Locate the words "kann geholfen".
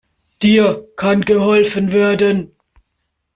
0.95-1.91